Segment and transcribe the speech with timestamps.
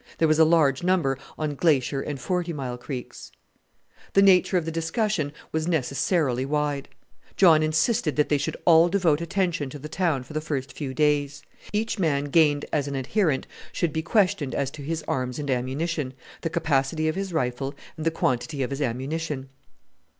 [0.17, 3.31] There was a large number on Glacier and Forty Mile Creeks.
[4.13, 6.89] The nature of the discussion was necessarily wide.
[7.37, 10.95] John insisted that they all should devote attention to the town for the first few
[10.95, 11.43] days.
[11.71, 16.15] Each man gained as an adherent should be questioned as to his arms and ammunition,
[16.41, 19.49] the capacity of his rifle, and the quantity of his ammunition.